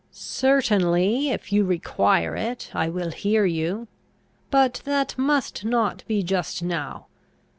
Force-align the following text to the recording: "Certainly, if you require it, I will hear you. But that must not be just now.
"Certainly, 0.13 1.29
if 1.29 1.53
you 1.53 1.63
require 1.63 2.35
it, 2.35 2.71
I 2.73 2.89
will 2.89 3.11
hear 3.11 3.45
you. 3.45 3.87
But 4.49 4.81
that 4.83 5.15
must 5.15 5.63
not 5.63 6.03
be 6.07 6.23
just 6.23 6.63
now. 6.63 7.05